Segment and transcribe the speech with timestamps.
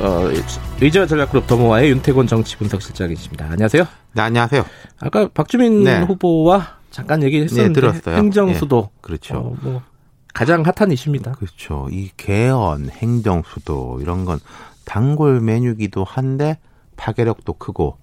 [0.00, 0.28] 어,
[0.80, 3.46] 의지와 전략그룹 더모아의 윤태곤 정치분석실장이십니다.
[3.50, 3.86] 안녕하세요.
[4.14, 4.64] 네, 안녕하세요.
[5.00, 6.02] 아까 박주민 네.
[6.02, 8.16] 후보와 잠깐 얘기했었는데 네, 들었어요.
[8.16, 9.36] 행정수도 예, 그렇죠.
[9.36, 9.82] 어, 뭐
[10.34, 11.32] 가장 핫한 이슈입니다.
[11.32, 11.88] 그렇죠.
[11.90, 14.38] 이 개헌, 행정수도 이런 건
[14.84, 16.58] 단골 메뉴기도 한데
[16.96, 17.98] 파괴력도 크고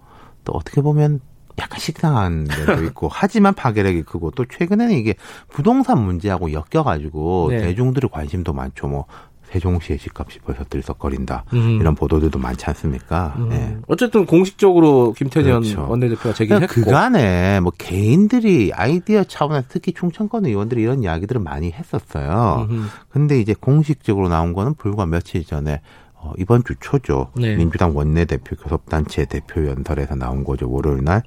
[0.45, 1.19] 또 어떻게 보면
[1.59, 5.15] 약간 식상한 데도 있고 하지만 파괴력이 크고 또 최근에는 이게
[5.49, 7.59] 부동산 문제하고 엮여가지고 네.
[7.59, 8.87] 대중들의 관심도 많죠.
[8.87, 9.05] 뭐
[9.53, 11.77] 세종시의 집값이 벌써 들썩거린다 음.
[11.79, 13.35] 이런 보도들도 많지 않습니까?
[13.37, 13.77] 음, 네.
[13.87, 15.85] 어쨌든 공식적으로 김태년 그렇죠.
[15.87, 22.67] 원내대표가 그러니까 제기했고 그간에 뭐 개인들이 아이디어 차원에서 특히 충청권 의원들이 이런 이야기들을 많이 했었어요.
[22.69, 22.87] 음흠.
[23.09, 25.81] 근데 이제 공식적으로 나온 거는 불과 며칠 전에
[26.23, 27.29] 어, 이번 주 초죠.
[27.35, 27.55] 네.
[27.55, 30.71] 민주당 원내대표 교섭단체 대표 연설에서 나온 거죠.
[30.71, 31.21] 월요일 날.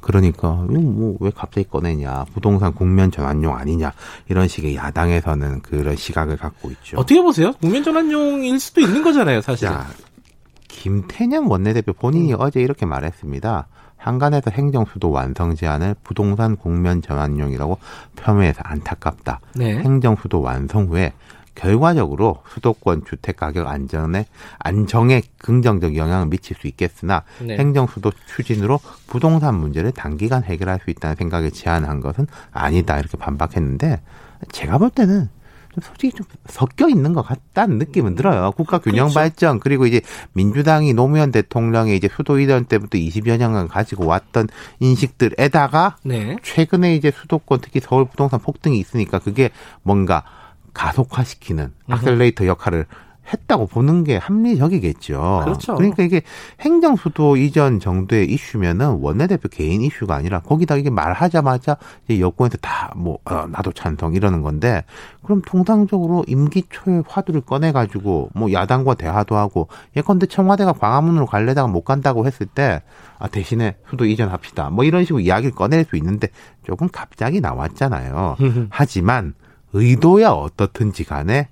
[0.00, 2.24] 그러니까 이거 뭐왜 갑자기 꺼내냐.
[2.34, 3.92] 부동산 국면 전환용 아니냐.
[4.28, 6.98] 이런 식의 야당에서는 그런 시각을 갖고 있죠.
[6.98, 7.52] 어떻게 보세요?
[7.60, 9.68] 국면 전환용일 수도 있는 거잖아요, 사실.
[9.68, 9.86] 자,
[10.66, 13.68] 김태년 원내대표 본인이 어제 이렇게 말했습니다.
[13.96, 17.78] 한간에서 행정수도 완성 제안을 부동산 국면 전환용이라고
[18.16, 19.40] 폄훼해서 안타깝다.
[19.54, 19.76] 네.
[19.78, 21.12] 행정수도 완성 후에
[21.54, 24.26] 결과적으로 수도권 주택 가격 안전에
[24.58, 27.58] 안정에 긍정적 영향을 미칠 수 있겠으나 네.
[27.58, 34.00] 행정 수도 추진으로 부동산 문제를 단기간 해결할 수 있다는 생각에 제안한 것은 아니다 이렇게 반박했는데
[34.52, 35.28] 제가 볼 때는
[35.72, 38.52] 좀 솔직히 좀 섞여 있는 것 같다는 느낌은 들어요.
[38.56, 39.14] 국가 균형 그렇죠.
[39.14, 40.00] 발전 그리고 이제
[40.32, 44.48] 민주당이 노무현 대통령의 이제 수도 이전 때부터 20여 년간 가지고 왔던
[44.80, 46.36] 인식들에다가 네.
[46.42, 49.50] 최근에 이제 수도권 특히 서울 부동산 폭등이 있으니까 그게
[49.82, 50.24] 뭔가
[50.72, 52.86] 가속화시키는 악셀레이터 역할을
[53.32, 55.42] 했다고 보는 게 합리적이겠죠.
[55.44, 55.74] 그렇죠.
[55.76, 56.22] 그러니까 이게
[56.60, 63.46] 행정수도 이전 정도의 이슈면은 원내대표 개인 이슈가 아니라 거기다 이게 말하자마자 이제 여권에서 다뭐 어,
[63.48, 64.84] 나도 찬성 이러는 건데
[65.22, 71.68] 그럼 통상적으로 임기 초에 화두를 꺼내 가지고 뭐 야당과 대화도 하고 예컨대 청와대가 광화문으로 갈래다가
[71.68, 72.82] 못 간다고 했을 때
[73.18, 74.70] 아, 대신에 수도 이전합시다.
[74.70, 76.28] 뭐 이런 식으로 이야기를 꺼낼 수 있는데
[76.64, 78.36] 조금 갑자기 나왔잖아요.
[78.70, 79.34] 하지만
[79.72, 81.48] 의도야 어떻든지 간에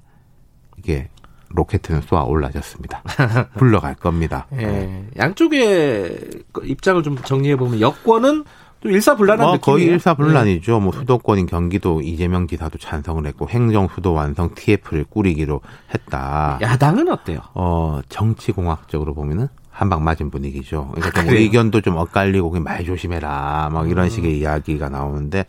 [0.77, 1.09] 이게
[1.51, 3.03] 로켓은 쏘아 올라졌습니다.
[3.57, 4.47] 불러갈 겁니다.
[4.55, 5.07] 예.
[5.17, 8.45] 양쪽의 그 입장을 좀 정리해 보면 여권은
[8.81, 9.57] 또 일사불란한 뭐.
[9.59, 10.79] 거의 일사불란이죠.
[10.81, 15.61] 뭐 수도권인 경기도 이재명 지사도 찬성을 했고 행정 수도 완성 TF를 꾸리기로
[15.95, 16.59] 했다.
[16.61, 16.67] 네.
[16.67, 17.41] 야당은 어때요?
[17.55, 20.91] 어 정치 공학적으로 보면은 한 방 맞은 분위기죠.
[20.93, 21.33] 그러니까 좀 아?
[21.33, 24.11] 의견도 좀 엇갈리고 말 조심해라 막 이런 음.
[24.11, 25.45] 식의 이야기가 나오는데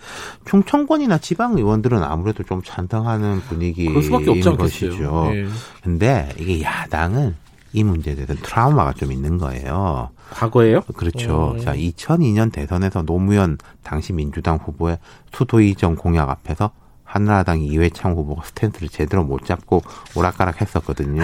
[0.45, 5.31] 충청권이나 지방 의원들은 아무래도 좀 찬성하는 분위기인 그럴 수밖에 없지 것이죠.
[5.34, 5.47] 예.
[5.81, 7.35] 근데 이게 야당은
[7.73, 10.12] 이 문제에 대해서 트라우마가 좀 있는 거예요.
[10.29, 10.81] 과거에요?
[10.96, 11.56] 그렇죠.
[11.56, 11.57] 어.
[11.57, 15.00] 자, 2002년 대선에서 노무현 당시 민주당 후보의
[15.34, 16.69] 수도 이전 공약 앞에서
[17.03, 19.81] 한나라당 이회창 후보가 스탠스를 제대로 못 잡고
[20.16, 21.23] 오락가락 했었거든요.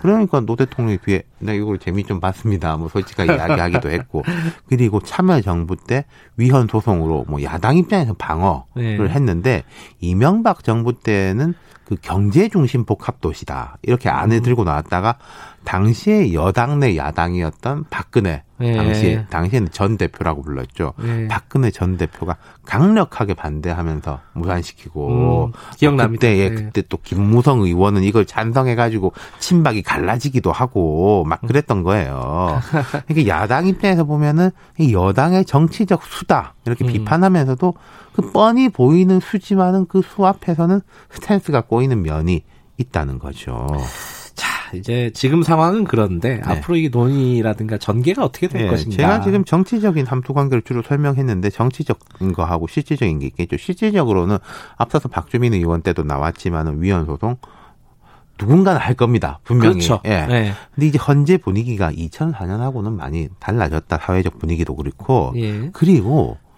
[0.00, 2.76] 그러니까 노 대통령이 뒤에 나 이걸 재미 좀 봤습니다.
[2.76, 4.22] 뭐 솔직하게 이야기하기도 했고
[4.68, 6.04] 그리고 참여정부 때
[6.36, 9.08] 위헌 소송으로 뭐 야당 입장에서 방어를 네.
[9.08, 9.64] 했는데
[10.00, 11.54] 이명박 정부 때는
[11.84, 14.42] 그 경제 중심 복합 도시다 이렇게 안을 음.
[14.42, 15.18] 들고 나왔다가
[15.64, 18.76] 당시에 여당 내 야당이었던 박근혜 네.
[18.76, 20.94] 당시 당시에는 전 대표라고 불렀죠.
[20.98, 21.28] 네.
[21.28, 26.20] 박근혜 전 대표가 강력하게 반대하면서 무산시키고 음, 기억납니다.
[26.20, 26.54] 그때 예, 네.
[26.54, 32.60] 그때 또 김무성 의원은 이걸 찬성해가지고 친박이 갈라지기도 하고 막 그랬던 거예요.
[33.06, 36.92] 그러니까 야당 입장에서 보면은 이 여당의 정치적 수다 이렇게 음.
[36.92, 37.72] 비판하면서도
[38.12, 42.42] 그 뻔히 보이는 수지만은 그 수 앞에서는 스탠스가 꼬이는 면이
[42.76, 43.66] 있다는 거죠.
[44.34, 46.42] 자, 이제 지금 상황은 그런데 네.
[46.44, 48.96] 앞으로 이 논의라든가 전개가 어떻게 될 예, 것인가.
[48.96, 53.56] 제가 지금 정치적인 삼투 관계를 주로 설명했는데 정치적인 거하고 실질적인 게 있겠죠.
[53.56, 54.36] 실질적으로는
[54.76, 57.36] 앞서서 박주민 의원 때도 나왔지만은 위헌 소송
[58.42, 59.38] 누군가는 할 겁니다.
[59.44, 59.74] 분명히.
[59.74, 60.00] 그렇죠.
[60.04, 60.26] 예.
[60.26, 60.52] 네.
[60.74, 63.98] 근데 이제 현재 분위기가 2004년하고는 많이 달라졌다.
[63.98, 65.32] 사회적 분위기도 그렇고.
[65.36, 65.70] 예.
[65.72, 66.51] 그리고 그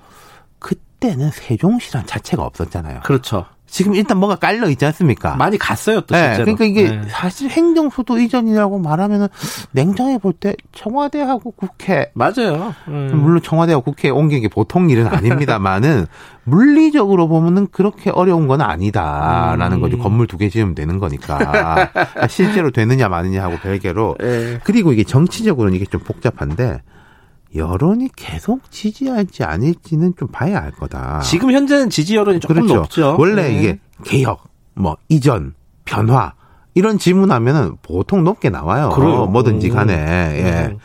[1.04, 3.00] 때는 세종시란 자체가 없었잖아요.
[3.04, 3.44] 그렇죠.
[3.66, 5.34] 지금 일단 뭐가 깔려 있지 않습니까?
[5.34, 6.44] 많이 갔어요 또 네, 실제로.
[6.56, 7.08] 그러니까 이게 네.
[7.08, 9.26] 사실 행정수도 이전이라고 말하면은
[9.72, 12.72] 냉정히 볼 때 청와대하고 국회 맞아요.
[12.86, 13.10] 음.
[13.20, 16.06] 물론 청와대와 국회에 옮기는 게 보통 일은 아닙니다만은
[16.44, 19.80] 물리적으로 보면은 그렇게 어려운 건 아니다라는 음.
[19.80, 19.98] 거죠.
[19.98, 21.90] 건물 두 개 지으면 되는 거니까
[22.30, 24.60] 실제로 되느냐 마느냐 하고 별개로 예.
[24.62, 26.80] 그리고 이게 정치적으로는 이게 좀 복잡한데
[27.54, 31.20] 여론이 계속 지지할지 아닐지는 좀 봐야 알 거다.
[31.20, 32.74] 지금 현재는 지지 여론이 조금 그렇죠.
[32.74, 33.16] 높죠.
[33.18, 33.58] 원래 네.
[33.58, 35.54] 이게 개혁, 뭐 이전,
[35.84, 36.32] 변화
[36.74, 38.90] 이런 질문하면은 보통 높게 나와요.
[38.90, 39.26] 그래요.
[39.26, 39.74] 뭐든지 음.
[39.74, 39.94] 간에.
[39.94, 40.66] 예.
[40.72, 40.78] 음.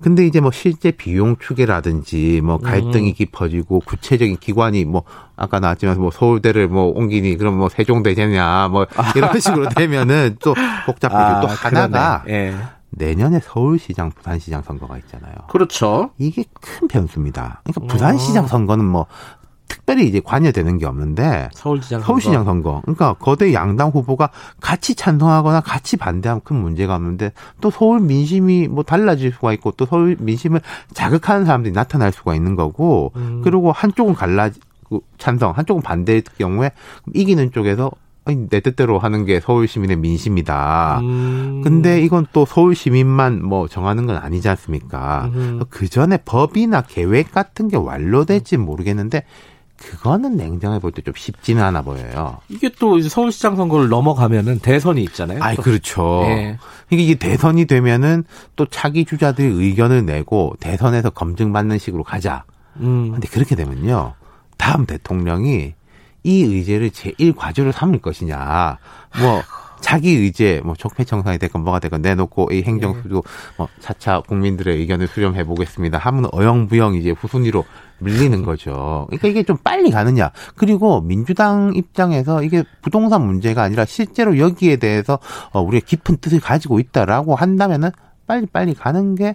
[0.00, 3.14] 근데 이제 뭐 실제 비용 추계라든지 뭐 갈등이 음.
[3.14, 5.02] 깊어지고 구체적인 기관이 뭐
[5.36, 10.54] 아까 나왔지만 뭐 서울대를 뭐 옮기니 그럼 뭐 세종대 되냐 뭐 이런 식으로 되면은 또
[10.86, 12.24] 복잡해지고 아, 또 하나가.
[12.28, 12.54] 예.
[12.96, 15.34] 내년에 서울시장, 부산시장 선거가 있잖아요.
[15.48, 16.10] 그렇죠.
[16.18, 17.62] 이게 큰 변수입니다.
[17.64, 17.86] 그러니까 어.
[17.86, 19.06] 부산시장 선거는 뭐
[19.66, 22.06] 특별히 이제 관여되는 게 없는데 서울시장 선거.
[22.06, 22.80] 서울시장 선거.
[22.82, 24.30] 그러니까 거대 양당 후보가
[24.60, 29.86] 같이 찬성하거나 같이 반대하면 큰 문제가 없는데 또 서울 민심이 뭐 달라질 수가 있고 또
[29.86, 30.60] 서울 민심을
[30.92, 33.40] 자극하는 사람들이 나타날 수가 있는 거고 음.
[33.42, 34.50] 그리고 한쪽은 갈라
[35.18, 36.70] 찬성, 한쪽은 반대일 경우에
[37.14, 37.90] 이기는 쪽에서
[38.26, 41.00] 내 뜻대로 하는 게 서울 시민의 민심이다.
[41.02, 41.60] 음.
[41.62, 45.30] 근데 이건 또 서울 시민만 뭐 정하는 건 아니지 않습니까?
[45.34, 45.60] 음.
[45.68, 49.24] 그 전에 법이나 계획 같은 게 완료될지 모르겠는데
[49.76, 52.38] 그거는 냉정해 볼 때 좀 쉽지는 않아 보여요.
[52.48, 55.42] 이게 또 이제 서울시장 선거를 넘어가면은 대선이 있잖아요.
[55.42, 56.22] 아이 그렇죠.
[56.26, 56.58] 예.
[56.90, 58.24] 이게 이게 대선이 되면은
[58.56, 62.44] 또 차기 주자들이 의견을 내고 대선에서 검증받는 식으로 가자.
[62.80, 63.10] 음.
[63.12, 64.14] 근데 그렇게 되면요.
[64.56, 65.74] 다음 대통령이
[66.24, 68.78] 이 의제를 제1 과제로 삼을 것이냐.
[69.20, 69.42] 뭐
[69.80, 73.22] 자기 의제 뭐 적폐청산이 됐건 뭐가 됐건 내놓고 이 행정수도
[73.58, 75.98] 뭐 차차 국민들의 의견을 수렴해 보겠습니다.
[75.98, 77.64] 하면 어영부영 이제 후순위로
[77.98, 79.04] 밀리는 거죠.
[79.08, 80.30] 그러니까 이게 좀 빨리 가느냐.
[80.56, 85.18] 그리고 민주당 입장에서 이게 부동산 문제가 아니라 실제로 여기에 대해서
[85.52, 87.90] 어 우리가 깊은 뜻을 가지고 있다라고 한다면은
[88.26, 89.34] 빨리 빨리 가는 게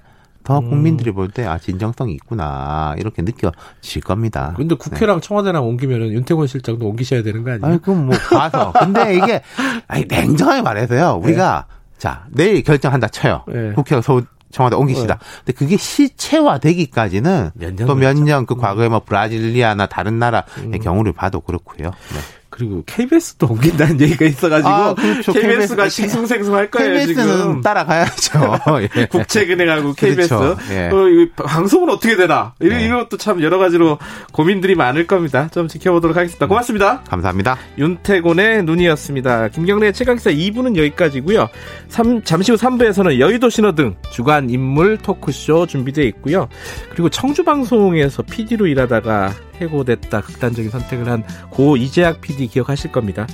[0.49, 4.55] 더 국민들이 볼때 아 진정성이 있구나 이렇게 느껴질 겁니다.
[4.57, 7.65] 근데 국회랑 청와대랑 옮기면은 윤태권 실장도 옮기셔야 되는 거 아니에요?
[7.67, 8.73] 아니 그럼 뭐 가서.
[8.73, 9.43] 근데 이게
[9.87, 11.19] 아니 냉정하게 말해서요.
[11.23, 11.67] 우리가
[11.99, 13.43] 자 내일 결정한다 쳐요.
[13.47, 13.73] 네.
[13.73, 15.19] 국회가 서울 청와대 옮기시다.
[15.45, 18.25] 근데 그게 실체화되기까지는 몇년 또몇 걸리죠.
[18.25, 21.91] 년그 과거에 뭐 브라질리아나 다른 나라의 경우를 봐도 그렇고요.
[21.91, 22.38] 네.
[22.59, 25.31] 그리고 KBS도 옮긴다는 얘기가 있어가지고 아, 그렇죠.
[25.31, 25.89] KBS가 KBS.
[26.01, 27.61] 싱숭생숭할 거예요 KBS는 지금.
[27.61, 28.39] 따라가야죠
[28.97, 29.05] 예.
[29.05, 30.27] 국채은행하고 KBS.
[30.27, 30.57] 그렇죠.
[30.71, 30.89] 예.
[30.91, 32.53] 어, 이 방송은 어떻게 되나?
[32.59, 32.85] 이런, 네.
[32.85, 33.97] 이런 것도 참 여러 가지로
[34.33, 35.47] 고민들이 많을 겁니다.
[35.53, 36.47] 좀 지켜보도록 하겠습니다.
[36.47, 37.01] 고맙습니다.
[37.09, 37.57] 감사합니다.
[37.77, 39.47] 윤태곤의 눈이었습니다.
[39.49, 41.47] 김경래의 최강기사 2부는 여기까지고요.
[41.87, 46.49] 삼- 잠시 후 3부에서는 여의도 신호등 주간 인물 토크쇼 준비되어 있고요.
[46.91, 53.27] 그리고 청주 방송에서 PD로 일하다가 해고됐다 극단적인 선택을 한 고 이재학 PD 기억하실 겁니다.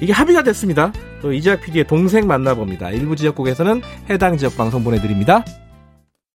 [0.00, 0.92] 이게 합의가 됐습니다.
[1.22, 2.90] 또 이재학 PD의 동생 만나봅니다.
[2.90, 5.44] 일부 지역국에서는 해당 지역 방송 보내드립니다.